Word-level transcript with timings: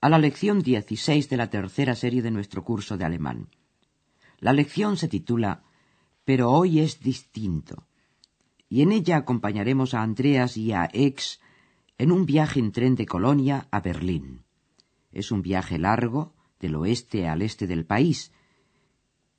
a 0.00 0.08
la 0.08 0.18
lección 0.18 0.60
16 0.60 1.28
de 1.28 1.36
la 1.36 1.50
tercera 1.50 1.96
serie 1.96 2.22
de 2.22 2.30
nuestro 2.30 2.62
curso 2.62 2.96
de 2.96 3.04
alemán. 3.04 3.48
La 4.38 4.52
lección 4.52 4.96
se 4.96 5.08
titula 5.08 5.64
Pero 6.24 6.52
hoy 6.52 6.78
es 6.78 7.00
distinto, 7.00 7.88
y 8.68 8.82
en 8.82 8.92
ella 8.92 9.16
acompañaremos 9.16 9.94
a 9.94 10.02
Andreas 10.02 10.56
y 10.56 10.72
a 10.72 10.88
Ex 10.92 11.40
en 11.96 12.12
un 12.12 12.26
viaje 12.26 12.60
en 12.60 12.70
tren 12.70 12.94
de 12.94 13.06
Colonia 13.06 13.66
a 13.72 13.80
Berlín. 13.80 14.44
Es 15.10 15.32
un 15.32 15.42
viaje 15.42 15.78
largo, 15.78 16.32
del 16.60 16.76
oeste 16.76 17.26
al 17.26 17.42
este 17.42 17.66
del 17.66 17.84
país. 17.84 18.32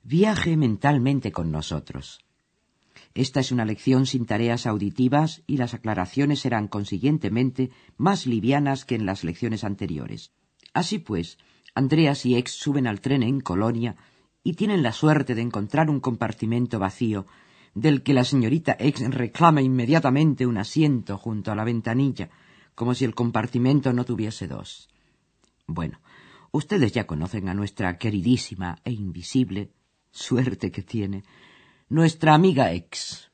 Viaje 0.02 0.58
mentalmente 0.58 1.32
con 1.32 1.50
nosotros. 1.50 2.20
Esta 3.14 3.40
es 3.40 3.50
una 3.50 3.64
lección 3.64 4.04
sin 4.04 4.26
tareas 4.26 4.66
auditivas 4.66 5.42
y 5.46 5.56
las 5.56 5.72
aclaraciones 5.72 6.40
serán 6.40 6.68
consiguientemente 6.68 7.70
más 7.96 8.26
livianas 8.26 8.84
que 8.84 8.94
en 8.94 9.06
las 9.06 9.24
lecciones 9.24 9.64
anteriores. 9.64 10.32
Así 10.72 10.98
pues, 10.98 11.38
Andreas 11.74 12.26
y 12.26 12.36
Ex 12.36 12.52
suben 12.52 12.86
al 12.86 13.00
tren 13.00 13.22
en 13.22 13.40
Colonia 13.40 13.96
y 14.42 14.54
tienen 14.54 14.82
la 14.82 14.92
suerte 14.92 15.34
de 15.34 15.42
encontrar 15.42 15.90
un 15.90 16.00
compartimento 16.00 16.78
vacío 16.78 17.26
del 17.74 18.02
que 18.02 18.14
la 18.14 18.24
señorita 18.24 18.76
Ex 18.78 19.00
reclama 19.10 19.62
inmediatamente 19.62 20.46
un 20.46 20.58
asiento 20.58 21.18
junto 21.18 21.52
a 21.52 21.54
la 21.54 21.64
ventanilla, 21.64 22.30
como 22.74 22.94
si 22.94 23.04
el 23.04 23.14
compartimento 23.14 23.92
no 23.92 24.04
tuviese 24.04 24.48
dos. 24.48 24.88
Bueno, 25.66 26.00
ustedes 26.50 26.92
ya 26.92 27.06
conocen 27.06 27.48
a 27.48 27.54
nuestra 27.54 27.96
queridísima 27.98 28.78
e 28.84 28.92
invisible 28.92 29.70
suerte 30.10 30.72
que 30.72 30.82
tiene 30.82 31.22
nuestra 31.88 32.34
amiga 32.34 32.72
Ex. 32.72 33.29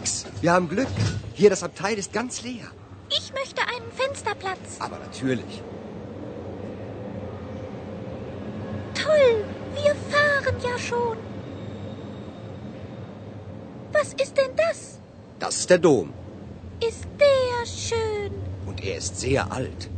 Ex, 0.00 0.24
wir 0.40 0.52
haben 0.52 0.68
Glück. 0.68 0.88
Hier 1.34 1.50
das 1.50 1.62
Abteil 1.62 1.98
ist 1.98 2.12
ganz 2.12 2.42
leer. 2.42 2.66
Ich 3.10 3.32
möchte 3.32 3.60
einen 3.62 3.90
Fensterplatz. 3.92 4.78
Aber 4.78 4.98
natürlich. 4.98 5.62
Toll, 8.94 9.44
wir 9.74 9.94
fahren 10.12 10.56
ja 10.62 10.78
schon. 10.78 11.16
Was 13.92 14.12
ist 14.14 14.36
denn 14.36 14.54
das? 14.56 15.00
Das 15.38 15.56
ist 15.56 15.70
der 15.70 15.78
Dom. 15.78 16.12
Ist 16.80 17.06
der 17.18 17.66
schön. 17.66 18.32
Und 18.66 18.82
er 18.82 18.96
ist 18.96 19.18
sehr 19.20 19.50
alt. 19.52 19.90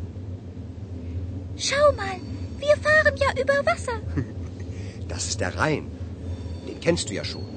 Schau 1.57 1.93
mal, 1.93 2.19
wir 2.59 2.77
fahren 2.77 3.17
ja 3.17 3.41
über 3.41 3.65
Wasser. 3.67 4.01
Das 5.09 5.29
ist 5.29 5.41
der 5.41 5.55
Rhein. 5.59 5.91
Den 6.67 6.81
kennst 6.81 7.11
du 7.11 7.13
ja 7.13 7.23
schon. 7.23 7.52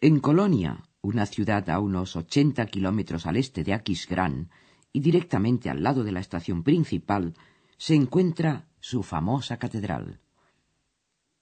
En 0.00 0.20
Colonia, 0.20 0.84
una 1.00 1.26
ciudad 1.26 1.68
a 1.68 1.80
unos 1.80 2.14
80 2.14 2.64
kilómetros 2.66 3.26
al 3.26 3.36
este 3.36 3.64
de 3.64 3.74
Aquisgrán 3.74 4.48
y 4.92 5.00
directamente 5.00 5.70
al 5.70 5.82
lado 5.82 6.04
de 6.04 6.12
la 6.12 6.20
estación 6.20 6.62
principal, 6.62 7.34
se 7.78 7.96
encuentra 7.96 8.68
su 8.78 9.02
famosa 9.02 9.58
catedral. 9.58 10.20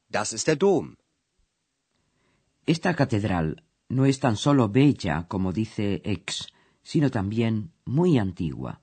Das 0.08 0.32
ist 0.32 0.46
der 0.46 0.56
Dom. 0.56 0.94
Esta 2.64 2.94
catedral 2.94 3.62
no 3.90 4.06
es 4.06 4.20
tan 4.20 4.36
solo 4.36 4.70
bella, 4.70 5.26
como 5.28 5.52
dice 5.52 6.00
Ex, 6.04 6.46
sino 6.82 7.10
también 7.10 7.72
muy 7.84 8.16
antigua. 8.16 8.80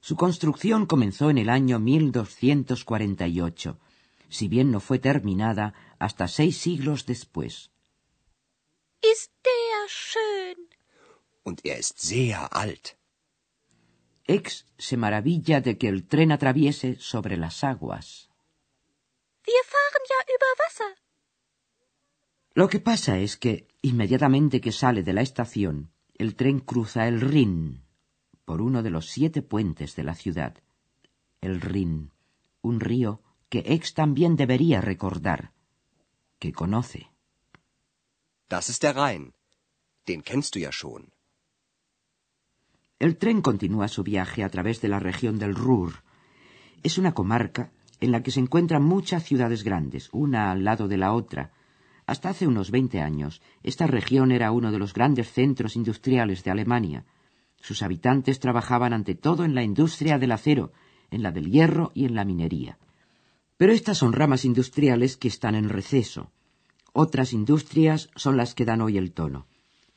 Su 0.00 0.16
construcción 0.16 0.86
comenzó 0.86 1.28
en 1.28 1.36
el 1.36 1.50
año 1.50 1.78
1248, 1.78 3.78
si 4.30 4.48
bien 4.48 4.70
no 4.70 4.80
fue 4.80 4.98
terminada 4.98 5.74
hasta 5.98 6.26
seis 6.26 6.56
siglos 6.56 7.04
después. 7.04 7.70
Ist 9.02 9.32
der 9.44 9.88
schön. 9.88 10.68
Und 11.42 11.64
er 11.64 11.78
ist 11.78 11.98
sehr 12.00 12.54
alt. 12.54 12.96
Ex 14.26 14.66
se 14.78 14.96
maravilla 14.96 15.60
de 15.60 15.78
que 15.78 15.88
el 15.88 16.06
tren 16.06 16.32
atraviese 16.32 16.96
sobre 17.00 17.36
las 17.36 17.64
aguas. 17.64 18.30
Wir 19.46 19.64
fahren 19.64 20.04
ja 20.10 20.20
über 20.34 20.52
Wasser. 20.60 20.92
Lo 22.54 22.68
que 22.68 22.80
pasa 22.80 23.18
es 23.18 23.36
que, 23.36 23.68
inmediatamente 23.82 24.60
que 24.60 24.72
sale 24.72 25.02
de 25.02 25.12
la 25.12 25.22
estación, 25.22 25.90
el 26.14 26.36
tren 26.36 26.60
cruza 26.60 27.08
el 27.08 27.20
Rin 27.20 27.84
por 28.44 28.60
uno 28.60 28.82
de 28.82 28.90
los 28.90 29.06
siete 29.06 29.42
puentes 29.42 29.96
de 29.96 30.02
la 30.02 30.14
ciudad. 30.14 30.54
El 31.40 31.60
Rin, 31.60 32.12
un 32.62 32.80
río 32.80 33.22
que 33.48 33.60
Ex 33.64 33.94
también 33.94 34.36
debería 34.36 34.80
recordar, 34.80 35.52
que 36.38 36.52
conoce. 36.52 37.09
Der 38.50 38.96
Rhein. 38.96 39.32
Den 40.08 40.24
kennst 40.24 40.56
du 40.56 40.58
ja 40.58 40.72
schon. 40.72 41.12
El 42.98 43.16
tren 43.16 43.42
continúa 43.42 43.86
su 43.86 44.02
viaje 44.02 44.42
a 44.42 44.48
través 44.48 44.80
de 44.80 44.88
la 44.88 44.98
región 44.98 45.38
del 45.38 45.54
Ruhr. 45.54 46.02
Es 46.82 46.98
una 46.98 47.14
comarca 47.14 47.70
en 48.00 48.10
la 48.10 48.24
que 48.24 48.32
se 48.32 48.40
encuentran 48.40 48.82
muchas 48.82 49.22
ciudades 49.22 49.62
grandes, 49.62 50.08
una 50.10 50.50
al 50.50 50.64
lado 50.64 50.88
de 50.88 50.96
la 50.96 51.12
otra. 51.12 51.52
Hasta 52.06 52.30
hace 52.30 52.48
unos 52.48 52.72
veinte 52.72 53.00
años, 53.00 53.40
esta 53.62 53.86
región 53.86 54.32
era 54.32 54.50
uno 54.50 54.72
de 54.72 54.80
los 54.80 54.94
grandes 54.94 55.30
centros 55.30 55.76
industriales 55.76 56.42
de 56.42 56.50
Alemania. 56.50 57.04
Sus 57.60 57.84
habitantes 57.84 58.40
trabajaban 58.40 58.92
ante 58.92 59.14
todo 59.14 59.44
en 59.44 59.54
la 59.54 59.62
industria 59.62 60.18
del 60.18 60.32
acero, 60.32 60.72
en 61.12 61.22
la 61.22 61.30
del 61.30 61.52
hierro 61.52 61.92
y 61.94 62.04
en 62.04 62.16
la 62.16 62.24
minería. 62.24 62.78
Pero 63.56 63.72
estas 63.72 63.98
son 63.98 64.12
ramas 64.12 64.44
industriales 64.44 65.16
que 65.16 65.28
están 65.28 65.54
en 65.54 65.68
receso. 65.68 66.32
Otras 66.92 67.32
industrias 67.32 68.10
son 68.16 68.36
las 68.36 68.54
que 68.54 68.64
dan 68.64 68.80
hoy 68.80 68.98
el 68.98 69.12
tono. 69.12 69.46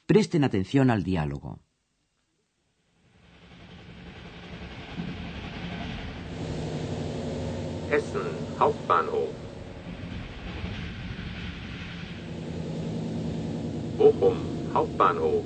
Presten 0.06 0.44
atención 0.44 0.92
al 0.92 1.04
diálogo. 1.04 1.60
Hessen 7.90 8.38
Hauptbahnhof. 8.60 9.30
Bochum 13.98 14.38
Hauptbahnhof. 14.74 15.46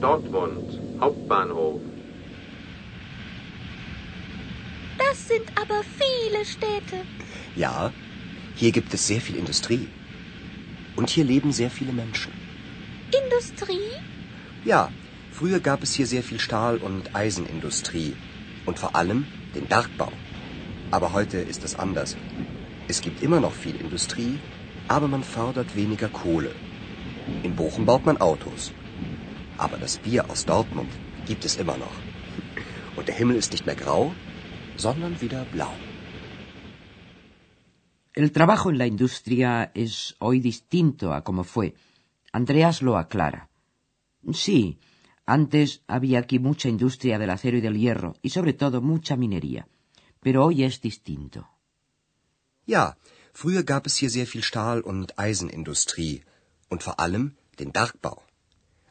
Dortmund 0.00 0.64
Hauptbahnhof. 1.00 1.91
Das 5.12 5.28
sind 5.28 5.48
aber 5.60 5.82
viele 6.00 6.42
Städte. 6.42 7.04
Ja, 7.54 7.92
hier 8.56 8.72
gibt 8.72 8.94
es 8.94 9.06
sehr 9.06 9.20
viel 9.20 9.36
Industrie. 9.36 9.86
Und 10.96 11.10
hier 11.10 11.24
leben 11.24 11.52
sehr 11.52 11.68
viele 11.68 11.92
Menschen. 11.92 12.32
Industrie? 13.22 13.90
Ja, 14.64 14.90
früher 15.30 15.60
gab 15.60 15.82
es 15.82 15.92
hier 15.92 16.06
sehr 16.06 16.22
viel 16.22 16.40
Stahl- 16.40 16.78
und 16.78 17.14
Eisenindustrie. 17.14 18.16
Und 18.64 18.78
vor 18.78 18.96
allem 18.96 19.26
den 19.54 19.66
Bergbau. 19.66 20.10
Aber 20.90 21.12
heute 21.12 21.36
ist 21.36 21.62
es 21.62 21.78
anders. 21.78 22.16
Es 22.88 23.02
gibt 23.02 23.22
immer 23.22 23.40
noch 23.40 23.52
viel 23.52 23.76
Industrie, 23.76 24.38
aber 24.88 25.08
man 25.08 25.24
fördert 25.24 25.76
weniger 25.76 26.08
Kohle. 26.08 26.52
In 27.42 27.54
Bochum 27.54 27.84
baut 27.84 28.06
man 28.06 28.16
Autos. 28.16 28.72
Aber 29.58 29.76
das 29.76 29.98
Bier 29.98 30.30
aus 30.30 30.46
Dortmund 30.46 30.90
gibt 31.26 31.44
es 31.44 31.56
immer 31.56 31.76
noch. 31.76 31.96
Und 32.96 33.08
der 33.08 33.14
Himmel 33.14 33.36
ist 33.36 33.52
nicht 33.52 33.66
mehr 33.66 33.74
grau, 33.74 34.14
sondern 34.76 35.20
wieder 35.20 35.44
blau. 35.50 35.72
El 38.14 38.30
trabajo 38.30 38.70
en 38.70 38.78
la 38.78 38.86
industria 38.86 39.70
es 39.74 40.16
hoy 40.18 40.40
distinto 40.40 41.14
a 41.14 41.24
como 41.24 41.44
fue. 41.44 41.74
Andreas 42.32 42.82
lo 42.82 42.98
aclara. 42.98 43.48
Sí, 44.32 44.78
antes 45.24 45.82
había 45.86 46.18
aquí 46.18 46.38
mucha 46.38 46.68
industria 46.68 47.18
del 47.18 47.30
acero 47.30 47.56
y 47.56 47.60
del 47.60 47.78
hierro, 47.78 48.16
y 48.22 48.30
sobre 48.30 48.52
todo 48.52 48.82
mucha 48.82 49.16
minería. 49.16 49.66
Pero 50.20 50.44
hoy 50.44 50.62
es 50.64 50.80
distinto. 50.80 51.48
Ja, 52.66 52.96
früher 53.32 53.64
gab 53.64 53.86
es 53.86 53.96
hier 53.96 54.10
sehr 54.10 54.26
viel 54.26 54.42
Stahl- 54.42 54.82
und 54.82 55.18
Eisenindustrie. 55.18 56.22
Und 56.68 56.82
vor 56.82 57.00
allem 57.00 57.36
den 57.58 57.72
Bergbau. 57.72 58.22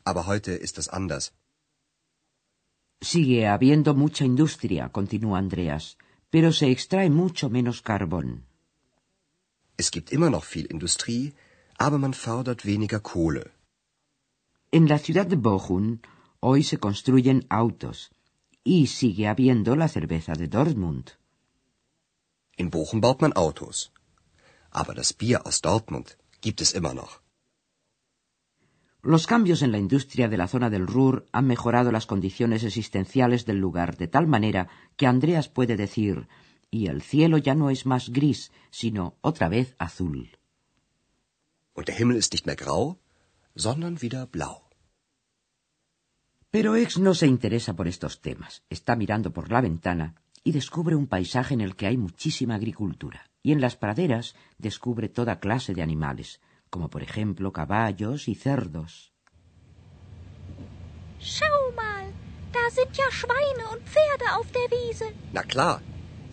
Aber 0.04 0.26
heute 0.26 0.52
ist 0.52 0.78
es 0.78 0.90
anders. 0.90 1.32
Sigue 3.02 3.48
habiendo 3.48 3.96
mucha 3.96 4.24
industria, 4.26 4.90
continúa 4.90 5.40
Andreas, 5.40 5.98
pero 6.30 6.54
se 6.54 6.70
extrae 6.70 7.10
mucho 7.10 7.50
menos 7.50 7.82
carbón. 7.82 8.46
Es 9.76 9.90
gibt 9.90 10.14
immer 10.14 10.30
noch 10.30 10.46
viel 10.46 10.68
Industrie, 10.70 11.34
aber 11.80 11.98
man 11.98 12.14
fördert 12.14 12.64
weniger 12.64 13.02
Kohle. 13.02 13.52
En 14.72 14.88
la 14.88 15.00
ciudad 15.00 15.26
de 15.26 15.36
Bochum 15.36 16.00
hoy 16.40 16.64
se 16.64 16.78
construyen 16.78 17.46
autos 17.50 18.12
y 18.64 18.88
sigue 18.88 19.28
habiendo 19.28 19.76
la 19.76 19.88
cerveza 19.88 20.34
de 20.34 20.48
Dortmund. 20.48 21.18
In 22.58 22.70
Bochum 22.70 23.02
baut 23.02 23.22
man 23.22 23.34
Autos. 23.36 23.92
Aber 24.70 24.94
das 24.94 25.14
Bier 25.14 25.48
aus 25.48 25.62
Dortmund 25.62 26.18
gibt 26.42 26.62
es 26.62 26.74
immer 26.74 26.94
noch. 26.94 27.20
Los 29.04 29.26
cambios 29.26 29.64
en 29.64 29.72
la 29.72 29.80
industria 29.80 30.28
de 30.28 30.38
la 30.38 30.48
zona 30.48 30.70
del 30.70 30.86
Ruhr 30.86 31.26
han 31.32 31.48
mejorado 31.48 31.92
las 31.92 32.06
condiciones 32.06 32.64
existenciales 32.64 33.46
del 33.46 33.58
lugar 33.58 33.98
de 33.98 34.08
tal 34.08 34.28
manera 34.28 34.70
que 34.96 35.08
Andreas 35.08 35.50
puede 35.50 35.76
decir 35.76 36.28
y 36.70 36.88
el 36.88 37.02
cielo 37.02 37.38
ya 37.38 37.56
no 37.56 37.70
es 37.70 37.86
más 37.86 38.10
gris, 38.10 38.52
sino 38.70 39.18
otra 39.22 39.50
vez 39.50 39.76
azul. 39.80 40.38
Und 41.74 41.88
der 41.88 41.98
Himmel 42.00 42.18
ist 42.18 42.34
nicht 42.34 42.46
mehr 42.46 42.56
grau, 42.56 43.00
sondern 43.56 44.02
wieder 44.02 44.28
blau. 44.28 44.70
Pero 46.52 46.76
Ex 46.76 47.00
no 47.00 47.14
se 47.14 47.28
interesa 47.28 47.76
por 47.76 47.88
estos 47.88 48.22
temas. 48.22 48.64
Está 48.70 48.96
mirando 48.96 49.32
por 49.32 49.52
la 49.52 49.62
ventana 49.62 50.16
y 50.44 50.52
descubre 50.52 50.96
un 50.96 51.08
paisaje 51.08 51.54
en 51.54 51.62
el 51.62 51.76
que 51.76 51.88
hay 51.88 51.98
muchísima 51.98 52.56
agricultura. 52.56 53.30
Y 53.42 53.52
en 53.52 53.62
las 53.62 53.76
praderas 53.78 54.36
descubre 54.58 55.10
toda 55.10 55.40
clase 55.40 55.74
de 55.74 55.82
animales, 55.82 56.42
como 56.72 56.90
por 56.90 57.04
ejemplo 57.04 57.52
caballos 57.52 58.28
y 58.28 58.36
cerdos. 58.46 58.92
Schau 61.20 61.60
mal, 61.82 62.08
da 62.56 62.66
sind 62.78 62.92
ja 63.02 63.10
Schweine 63.20 63.64
und 63.74 63.84
Pferde 63.94 64.28
auf 64.38 64.48
der 64.58 64.68
Wiese. 64.76 65.08
Na 65.34 65.44
klar, 65.44 65.82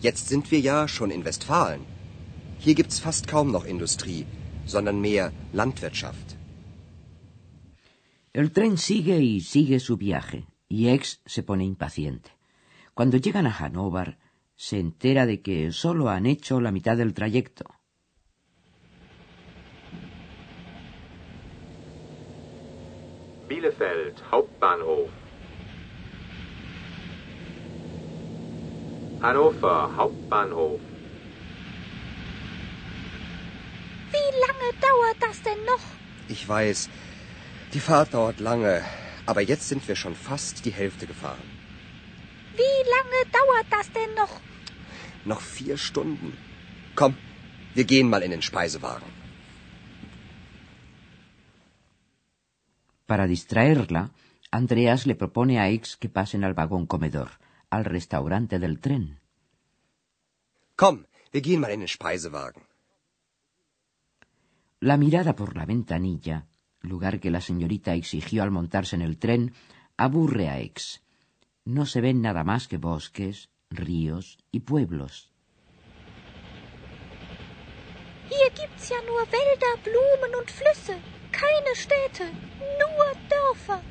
jetzt 0.01 0.25
sind 0.29 0.49
wir 0.51 0.61
ja 0.61 0.87
schon 0.87 1.11
in 1.11 1.25
Westfalen. 1.25 1.83
Hier 2.63 2.75
gibt's 2.79 2.99
fast 2.99 3.27
kaum 3.27 3.51
noch 3.51 3.65
Industrie, 3.65 4.25
sondern 4.65 4.99
mehr 4.99 5.31
Landwirtschaft. 5.53 6.37
El 8.33 8.51
tren 8.51 8.77
sigue 8.77 9.17
y 9.21 9.41
sigue 9.41 9.79
su 9.79 9.97
viaje, 9.97 10.45
y 10.67 10.89
Ex 10.89 11.21
se 11.25 11.43
pone 11.43 11.65
impaciente. 11.65 12.31
Cuando 12.93 13.17
llegan 13.17 13.47
a 13.47 13.51
Hannover, 13.51 14.17
se 14.55 14.79
entera 14.79 15.25
de 15.25 15.41
que 15.41 15.71
solo 15.71 16.09
han 16.09 16.25
hecho 16.25 16.59
la 16.61 16.71
mitad 16.71 16.97
del 16.97 17.13
trayecto. 17.13 17.65
Bielefeld 23.49 24.23
Hauptbahnhof. 24.31 25.09
Hannover 29.21 29.91
Hauptbahnhof. 29.97 30.79
Wie 34.11 34.29
lange 34.45 34.69
dauert 34.87 35.19
das 35.19 35.41
denn 35.41 35.65
noch? 35.65 35.85
Ich 36.27 36.47
weiß, 36.47 36.89
die 37.73 37.79
Fahrt 37.79 38.13
dauert 38.13 38.39
lange, 38.39 38.85
aber 39.25 39.41
jetzt 39.41 39.67
sind 39.67 39.87
wir 39.87 39.95
schon 39.95 40.15
fast 40.15 40.65
die 40.65 40.75
Hälfte 40.81 41.07
gefahren. 41.07 41.49
Wie 42.55 42.79
lange 42.95 43.19
dauert 43.37 43.69
das 43.71 43.91
denn 43.91 44.13
noch? 44.15 44.39
Noch 45.25 45.41
vier 45.41 45.77
Stunden. 45.77 46.37
Komm, 46.95 47.17
wir 47.73 47.85
gehen 47.85 48.09
mal 48.09 48.21
in 48.21 48.31
den 48.31 48.43
Speisewagen. 48.43 49.18
Para 53.09 53.25
distraerla, 53.25 54.11
Andreas 54.51 55.07
le 55.07 55.15
propone 55.15 55.59
a 55.59 55.67
X 55.69 55.97
que 55.97 56.09
pasen 56.09 56.43
al 56.43 56.53
vagón 56.53 56.85
comedor, 56.85 57.31
al 57.71 57.83
restaurante 57.83 58.59
del 58.59 58.79
tren. 58.79 59.17
Komm, 60.75 60.97
wir 61.33 61.41
gehen 61.41 61.59
mal 61.59 61.73
in 61.73 61.79
den 61.79 61.87
Speisewagen. 61.87 62.61
La 64.81 64.95
mirada 64.97 65.35
por 65.35 65.57
la 65.57 65.65
ventanilla, 65.65 66.45
lugar 66.81 67.19
que 67.19 67.31
la 67.31 67.41
señorita 67.41 67.95
exigió 67.95 68.43
al 68.43 68.51
montarse 68.51 68.95
en 68.95 69.01
el 69.01 69.17
tren, 69.17 69.53
aburre 69.97 70.47
a 70.47 70.59
X. 70.59 71.01
No 71.65 71.87
se 71.87 72.01
ven 72.01 72.21
nada 72.21 72.43
más 72.43 72.67
que 72.67 72.77
bosques, 72.77 73.49
ríos 73.71 74.37
y 74.51 74.59
pueblos. 74.59 75.31
Hier 78.29 78.51
gibt's 78.53 78.89
ja 78.89 79.01
nur 79.07 79.25
Wälder, 79.33 79.75
Blumen 79.83 80.33
und 80.39 80.51
Flüsse. 80.51 80.78
Keine 81.69 81.81
Städte, 81.81 82.23
nur 82.81 83.07
Dörfer. 83.29 83.81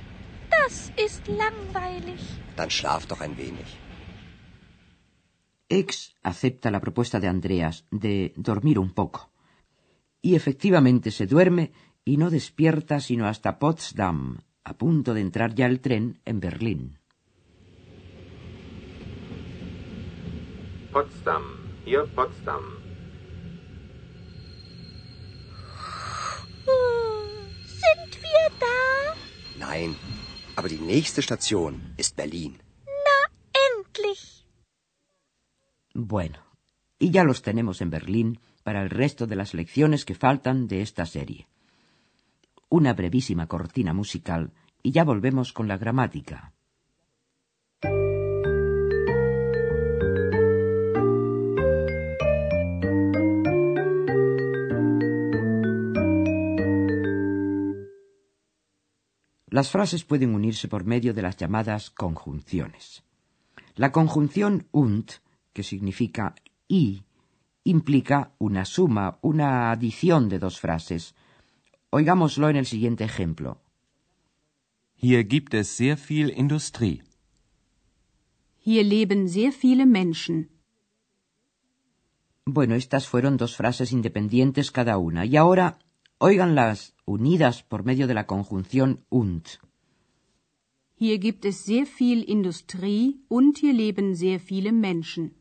Das 0.50 0.92
ist 0.96 1.28
langweilig. 1.28 2.20
Dann 2.56 2.70
schlaf 2.70 3.06
doch 3.06 3.20
ein 3.20 3.36
wenig. 3.36 3.68
X 5.68 6.14
acepta 6.22 6.70
la 6.70 6.80
propuesta 6.80 7.20
de 7.20 7.28
Andreas 7.28 7.84
de 7.90 8.32
dormir 8.36 8.78
un 8.80 8.92
poco. 8.94 9.30
Y 10.22 10.34
efectivamente 10.34 11.12
se 11.12 11.26
duerme 11.28 11.70
y 12.04 12.16
no 12.16 12.30
despierta 12.30 12.98
sino 13.00 13.26
hasta 13.26 13.60
Potsdam, 13.60 14.40
a 14.64 14.72
punto 14.76 15.14
de 15.14 15.20
entrar 15.20 15.54
ya 15.54 15.66
el 15.66 15.80
tren 15.80 16.20
en 16.24 16.40
Berlín. 16.40 16.98
Potsdam. 20.92 21.44
Hier 21.84 22.04
Potsdam. 22.16 22.78
Sind 27.80 28.22
wir 28.22 28.46
da? 28.60 28.78
Nein, 29.78 29.94
aber 30.56 30.68
die 30.68 30.84
nächste 30.94 31.20
Station 31.22 31.94
ist 31.96 32.16
Berlin. 32.16 32.52
Na, 33.06 33.18
endlich. 33.66 34.44
Bueno, 35.94 36.40
y 36.98 37.10
ya 37.10 37.22
los 37.22 37.42
tenemos 37.42 37.80
en 37.80 37.90
Berlín 37.90 38.40
para 38.64 38.82
el 38.82 38.90
resto 38.90 39.28
de 39.28 39.36
las 39.36 39.54
lecciones 39.54 40.04
que 40.04 40.16
faltan 40.16 40.66
de 40.66 40.82
esta 40.82 41.06
serie. 41.06 41.46
Una 42.68 42.92
brevísima 42.92 43.46
cortina 43.46 43.92
musical 43.92 44.52
y 44.82 44.90
ya 44.90 45.04
volvemos 45.04 45.52
con 45.52 45.68
la 45.68 45.78
gramática. 45.78 46.52
Las 59.58 59.72
frases 59.72 60.04
pueden 60.04 60.36
unirse 60.36 60.68
por 60.68 60.84
medio 60.84 61.12
de 61.12 61.20
las 61.20 61.36
llamadas 61.36 61.90
conjunciones. 61.90 63.02
La 63.74 63.90
conjunción 63.90 64.68
und, 64.70 65.10
que 65.52 65.64
significa 65.64 66.36
y, 66.68 67.02
implica 67.64 68.36
una 68.38 68.64
suma, 68.64 69.18
una 69.20 69.72
adición 69.72 70.28
de 70.28 70.38
dos 70.38 70.60
frases. 70.60 71.16
Oigámoslo 71.90 72.48
en 72.50 72.54
el 72.54 72.66
siguiente 72.66 73.02
ejemplo. 73.02 73.60
Hier 74.94 75.26
gibt 75.26 75.52
es 75.54 75.66
sehr 75.66 75.98
viel 75.98 76.32
Industrie. 76.36 77.02
Hier 78.64 78.84
leben 78.84 79.28
sehr 79.28 79.52
viele 79.52 79.86
Menschen. 79.86 80.50
Bueno, 82.44 82.76
estas 82.76 83.08
fueron 83.08 83.36
dos 83.36 83.56
frases 83.56 83.90
independientes 83.90 84.70
cada 84.70 84.98
una, 84.98 85.24
y 85.24 85.36
ahora 85.36 85.80
óiganlas 86.18 86.94
unidas 87.04 87.62
por 87.62 87.84
medio 87.84 88.06
de 88.06 88.14
la 88.14 88.26
conjunción 88.26 89.04
und. 89.08 89.60
Hier 90.96 91.18
gibt 91.18 91.44
es 91.44 91.64
sehr 91.64 91.86
viel 91.86 92.24
Industrie 92.28 93.20
und 93.28 93.58
hier 93.58 93.72
leben 93.72 94.16
sehr 94.16 94.40
viele 94.40 94.72
Menschen. 94.72 95.34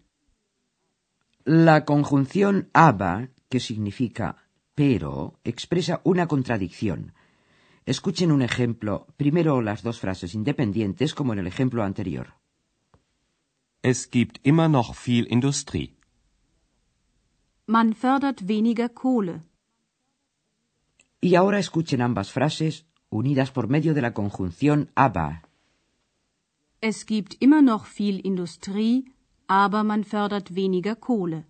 La 1.45 1.85
conjunción 1.85 2.69
aber, 2.73 3.29
que 3.49 3.59
significa 3.59 4.37
pero, 4.75 5.39
expresa 5.43 6.01
una 6.03 6.27
contradicción. 6.27 7.13
Escuchen 7.87 8.31
un 8.31 8.43
ejemplo, 8.43 9.07
primero 9.17 9.61
las 9.61 9.81
dos 9.81 9.99
frases 9.99 10.35
independientes 10.35 11.15
como 11.15 11.33
en 11.33 11.39
el 11.39 11.47
ejemplo 11.47 11.83
anterior. 11.83 12.35
Es 13.81 14.09
gibt 14.11 14.39
immer 14.43 14.69
noch 14.69 14.93
viel 14.93 15.25
Industrie. 15.31 15.95
Man 17.65 17.93
fördert 17.93 18.47
weniger 18.47 18.89
Kohle. 18.89 19.46
Y 21.19 21.35
ahora 21.35 21.59
escuchen 21.59 22.01
ambas 22.01 22.31
frases 22.31 22.85
unidas 23.09 23.51
por 23.51 23.67
medio 23.67 23.93
de 23.93 24.01
la 24.01 24.13
conjunción 24.13 24.89
aber. 24.95 25.43
Es 26.79 27.05
gibt 27.05 27.35
immer 27.39 27.63
noch 27.63 27.85
viel 27.85 28.21
Industrie, 28.23 29.05
aber 29.47 29.83
man 29.83 30.03
fördert 30.03 30.53
weniger 30.53 30.99
Kohle. 30.99 31.45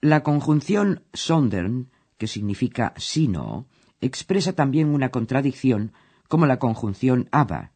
La 0.00 0.22
conjunción 0.22 1.02
sondern, 1.12 1.90
que 2.18 2.28
significa 2.28 2.94
sino, 2.96 3.66
expresa 4.00 4.52
también 4.52 4.88
una 4.88 5.10
contradicción 5.10 5.92
como 6.28 6.46
la 6.46 6.58
conjunción 6.58 7.28
aber, 7.32 7.72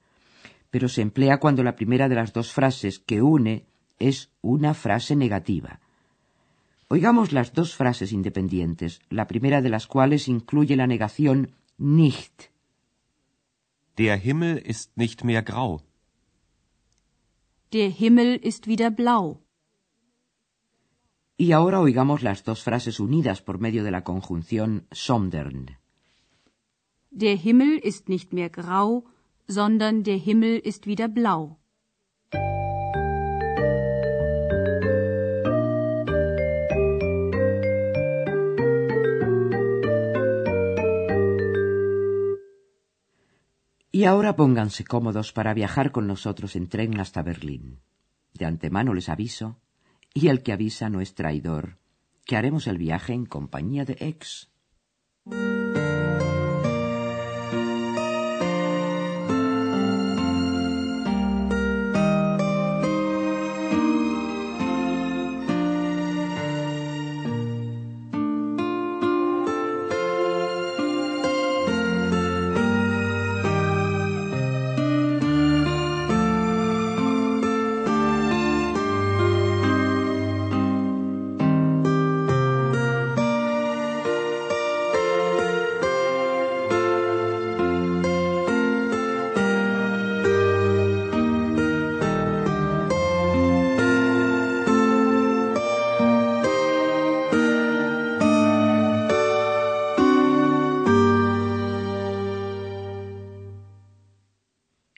pero 0.70 0.88
se 0.88 1.02
emplea 1.02 1.40
cuando 1.40 1.64
la 1.64 1.74
primera 1.74 2.08
de 2.08 2.14
las 2.14 2.32
dos 2.32 2.52
frases 2.52 3.00
que 3.00 3.22
une 3.22 3.66
es 3.98 4.30
una 4.40 4.74
frase 4.74 5.16
negativa. 5.16 5.80
Oigamos 6.92 7.30
las 7.30 7.52
dos 7.52 7.76
frases 7.76 8.10
independientes, 8.10 9.00
la 9.10 9.28
primera 9.28 9.62
de 9.62 9.68
las 9.68 9.86
cuales 9.86 10.26
incluye 10.26 10.74
la 10.74 10.88
negación 10.88 11.54
nicht. 11.78 12.50
Der 13.96 14.16
Himmel 14.16 14.58
ist 14.58 14.96
nicht 14.96 15.22
mehr 15.22 15.42
grau. 15.42 15.82
Der 17.72 17.90
Himmel 17.90 18.40
ist 18.42 18.66
wieder 18.66 18.90
blau. 18.90 19.40
Y 21.36 21.52
ahora 21.52 21.80
oigamos 21.80 22.22
las 22.22 22.42
dos 22.42 22.64
frases 22.64 22.98
unidas 22.98 23.40
por 23.40 23.60
medio 23.60 23.84
de 23.84 23.92
la 23.92 24.02
conjunción 24.02 24.88
sondern. 24.90 25.78
Der 27.12 27.36
Himmel 27.36 27.78
ist 27.78 28.08
nicht 28.08 28.32
mehr 28.32 28.50
grau, 28.50 29.04
sondern 29.46 30.02
der 30.02 30.16
Himmel 30.16 30.58
ist 30.58 30.88
wieder 30.88 31.06
blau. 31.06 31.59
Y 43.92 44.04
ahora 44.04 44.36
pónganse 44.36 44.84
cómodos 44.84 45.32
para 45.32 45.52
viajar 45.52 45.90
con 45.90 46.06
nosotros 46.06 46.54
en 46.54 46.68
tren 46.68 47.00
hasta 47.00 47.22
Berlín. 47.22 47.80
De 48.34 48.46
antemano 48.46 48.94
les 48.94 49.08
aviso, 49.08 49.58
y 50.14 50.28
el 50.28 50.42
que 50.42 50.52
avisa 50.52 50.88
no 50.88 51.00
es 51.00 51.14
traidor, 51.14 51.78
que 52.24 52.36
haremos 52.36 52.68
el 52.68 52.78
viaje 52.78 53.12
en 53.12 53.26
compañía 53.26 53.84
de 53.84 53.96
ex. 53.98 54.50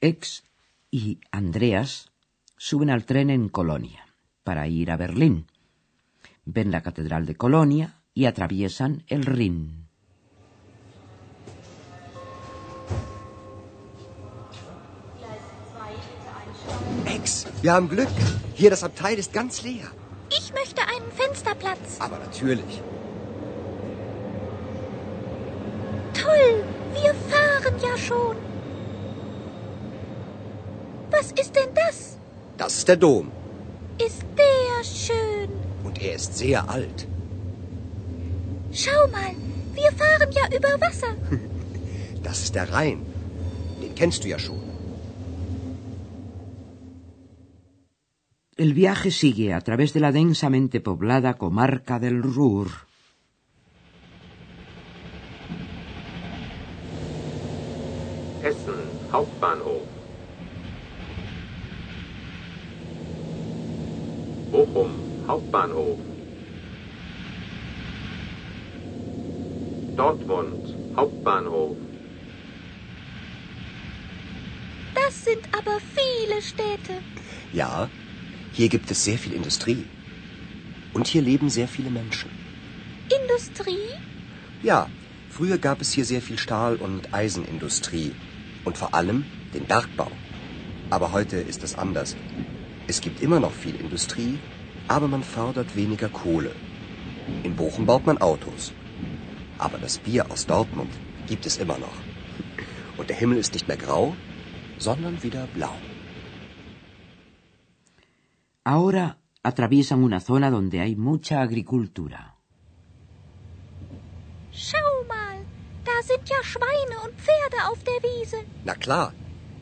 Ex 0.02 0.42
y 0.90 1.20
Andreas 1.30 2.10
suben 2.56 2.90
al 2.90 3.04
tren 3.04 3.30
en 3.30 3.48
Colonia 3.48 4.04
para 4.42 4.66
ir 4.66 4.90
a 4.90 4.96
Berlín. 4.96 5.46
Ven 6.44 6.72
la 6.72 6.82
Catedral 6.82 7.24
de 7.24 7.36
Colonia 7.36 8.00
y 8.12 8.24
atraviesan 8.24 9.04
el 9.06 9.24
Rin. 9.24 9.86
Ex, 17.06 17.46
wir 17.62 17.72
haben 17.72 17.88
Glück. 17.88 18.08
Hier 18.56 18.70
das 18.70 18.82
Abteil 18.82 19.20
ist 19.20 19.32
ganz 19.32 19.62
leer. 19.62 19.88
Ich 20.30 20.52
möchte 20.52 20.82
einen 20.82 21.12
Fensterplatz. 21.12 22.00
Aber 22.00 22.18
natürlich. 22.18 22.82
Toll, 26.12 26.64
wir 26.92 27.14
fahren 27.30 27.76
ja 27.80 27.96
schon. 27.96 28.51
Was 31.16 31.28
ist 31.42 31.52
denn 31.56 31.72
das? 31.74 31.96
Das 32.56 32.72
ist 32.78 32.88
der 32.88 32.96
Dom. 32.96 33.30
Ist 34.08 34.24
der 34.40 34.82
schön. 34.82 35.50
Und 35.84 36.00
er 36.00 36.14
ist 36.14 36.36
sehr 36.42 36.60
alt. 36.76 37.06
Schau 38.72 39.00
mal, 39.16 39.32
wir 39.74 39.90
fahren 40.00 40.30
ja 40.40 40.44
über 40.58 40.72
Wasser. 40.84 41.14
Das 42.22 42.40
ist 42.44 42.54
der 42.54 42.72
Rhein. 42.72 43.00
Den 43.82 43.94
kennst 43.96 44.22
du 44.22 44.28
ja 44.28 44.38
schon. 44.38 44.62
El 48.56 48.74
viaje 48.74 49.10
sigue 49.10 49.54
a 49.54 49.60
través 49.60 49.92
de 49.92 50.00
la 50.00 50.12
densamente 50.12 50.80
poblada 50.80 51.32
comarca 51.34 51.98
del 51.98 52.22
Ruhr. 52.22 52.68
Essen 58.50 58.80
Hauptbahnhof. 59.10 60.01
Bochum 64.52 64.92
Hauptbahnhof. 65.26 65.98
Dortmund 69.96 70.76
Hauptbahnhof. 70.94 71.78
Das 74.94 75.24
sind 75.24 75.44
aber 75.58 75.76
viele 75.98 76.42
Städte. 76.42 76.92
Ja, 77.54 77.88
hier 78.52 78.68
gibt 78.68 78.90
es 78.90 79.02
sehr 79.04 79.16
viel 79.16 79.32
Industrie. 79.32 79.86
Und 80.92 81.06
hier 81.06 81.22
leben 81.22 81.48
sehr 81.48 81.66
viele 81.66 81.88
Menschen. 81.88 82.30
Industrie? 83.22 83.88
Ja, 84.62 84.90
früher 85.30 85.56
gab 85.56 85.80
es 85.80 85.92
hier 85.92 86.04
sehr 86.04 86.20
viel 86.20 86.38
Stahl- 86.38 86.76
und 86.76 87.14
Eisenindustrie. 87.14 88.12
Und 88.64 88.76
vor 88.76 88.92
allem 88.92 89.24
den 89.54 89.64
Bergbau. 89.64 90.12
Aber 90.90 91.12
heute 91.12 91.38
ist 91.38 91.64
es 91.64 91.74
anders. 91.74 92.16
Es 92.88 93.00
gibt 93.00 93.22
immer 93.22 93.40
noch 93.40 93.52
viel 93.52 93.76
Industrie, 93.76 94.38
aber 94.88 95.08
man 95.08 95.22
fördert 95.22 95.76
weniger 95.76 96.08
Kohle. 96.08 96.52
In 97.44 97.54
Bochum 97.56 97.86
baut 97.86 98.06
man 98.06 98.18
Autos. 98.18 98.72
Aber 99.58 99.78
das 99.78 99.98
Bier 99.98 100.30
aus 100.30 100.46
Dortmund 100.46 100.90
gibt 101.26 101.46
es 101.46 101.56
immer 101.58 101.78
noch. 101.78 101.98
Und 102.98 103.08
der 103.08 103.16
Himmel 103.16 103.38
ist 103.38 103.54
nicht 103.54 103.68
mehr 103.68 103.76
grau, 103.76 104.16
sondern 104.78 105.22
wieder 105.22 105.46
blau. 105.54 105.74
Ahora 108.64 109.16
atraviesan 109.42 110.02
una 110.04 110.20
zona 110.20 110.50
donde 110.50 110.80
hay 110.80 110.94
mucha 110.96 111.40
agricultura. 111.40 112.36
Schau 114.52 115.04
mal, 115.08 115.38
da 115.84 115.96
sind 116.02 116.28
ja 116.28 116.40
Schweine 116.42 116.96
und 117.04 117.14
Pferde 117.20 117.58
auf 117.70 117.82
der 117.84 118.00
Wiese. 118.02 118.36
Na 118.64 118.74
klar, 118.74 119.12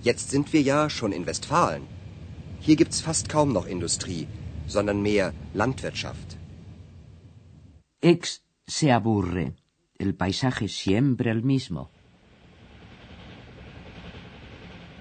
jetzt 0.03 0.31
sind 0.31 0.53
wir 0.53 0.63
ja 0.63 0.91
schon 0.91 1.13
in 1.13 1.27
Westfalen. 1.27 2.00
Hier 2.67 2.77
gibt's 2.77 3.01
fast 3.01 3.29
kaum 3.29 3.53
noch 3.53 3.67
Industrie, 3.67 4.27
sondern 4.67 5.03
mehr 5.03 5.33
Landwirtschaft. 5.55 6.37
Ex 8.01 8.43
se 8.67 8.93
aburre. 8.93 9.55
El 9.99 10.15
paisaje 10.15 10.65
es 10.67 10.77
siempre 10.85 11.31
el 11.31 11.43
mismo. 11.43 11.91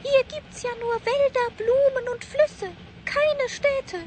Hier 0.04 0.24
gibt's 0.34 0.64
ja 0.64 0.74
nur 0.84 0.96
Wälder, 1.12 1.48
Blumen 1.60 2.06
und 2.14 2.24
Flüsse. 2.32 2.70
Keine 3.06 3.48
Städte, 3.58 3.98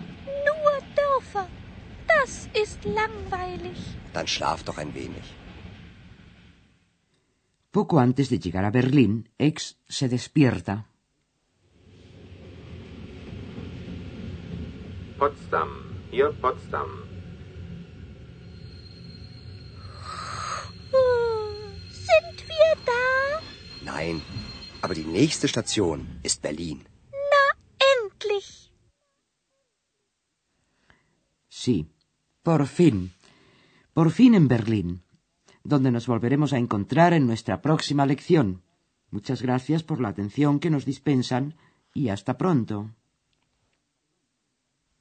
nur 0.46 0.74
Dörfer. 1.00 1.46
Das 2.14 2.48
ist 2.62 2.84
langweilig. 2.84 3.78
Dann 4.12 4.26
schlaf 4.26 4.62
doch 4.64 4.78
ein 4.78 4.94
wenig. 4.94 5.26
Poco 7.72 7.96
antes 7.98 8.28
de 8.28 8.38
llegar 8.38 8.64
a 8.64 8.70
Berlín, 8.70 9.28
Ex 9.38 9.76
se 9.88 10.08
despierta. 10.08 10.84
Potsdam. 15.22 15.70
Hier 16.10 16.30
Potsdam. 16.42 16.88
Sind 22.08 22.38
wir 22.50 22.72
da? 22.90 23.04
Nein, 23.84 24.20
aber 24.84 24.94
die 24.94 25.04
nächste 25.04 25.46
Station 25.46 26.18
ist 26.24 26.42
Berlin. 26.42 26.78
Na, 27.32 27.44
endlich. 27.92 28.72
Sí, 31.48 31.76
por 32.42 32.66
fin. 32.66 33.12
Por 33.94 34.10
fin 34.10 34.34
en 34.34 34.48
Berlín, 34.48 35.04
donde 35.62 35.92
nos 35.92 36.08
volveremos 36.08 36.52
a 36.52 36.58
encontrar 36.58 37.12
en 37.12 37.28
nuestra 37.28 37.62
próxima 37.62 38.06
lección. 38.06 38.64
Muchas 39.12 39.40
gracias 39.40 39.84
por 39.84 40.00
la 40.00 40.08
atención 40.08 40.58
que 40.58 40.70
nos 40.70 40.84
dispensan 40.84 41.54
y 41.94 42.08
hasta 42.08 42.36
pronto. 42.36 42.90